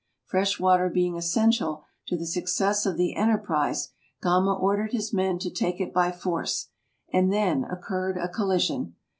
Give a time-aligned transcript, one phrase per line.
[0.25, 3.89] Fresh water being essential to the success of the enterprise,
[4.23, 6.69] Gama ordered his men to take it by force,
[7.13, 8.95] and then occurred a collision.